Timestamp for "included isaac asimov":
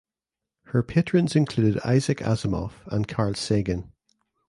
1.35-2.71